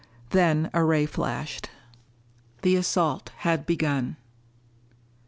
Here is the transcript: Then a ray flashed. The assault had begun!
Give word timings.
Then 0.31 0.71
a 0.73 0.83
ray 0.83 1.05
flashed. 1.05 1.69
The 2.63 2.75
assault 2.75 3.29
had 3.45 3.67
begun! 3.67 4.15